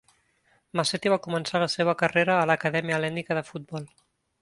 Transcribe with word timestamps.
Maseti 0.79 1.11
va 1.13 1.19
començar 1.27 1.63
la 1.65 1.69
seva 1.73 1.97
carrera 2.01 2.39
a 2.41 2.51
l'Acadèmia 2.53 3.01
Hel·lènica 3.01 3.41
de 3.43 3.49
Futbol. 3.53 3.91